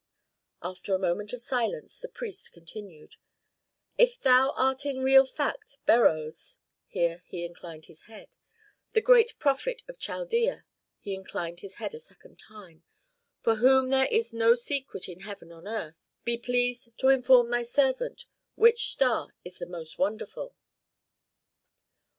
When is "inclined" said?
7.45-7.85, 11.13-11.59